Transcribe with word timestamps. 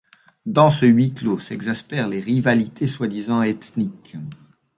Dans 0.47 0.71
ce 0.71 0.87
huis-clos, 0.87 1.37
s'exaspèrent 1.37 2.07
les 2.07 2.21
rivalités 2.21 2.87
soi-disant 2.87 3.43
ethniques. 3.43 4.15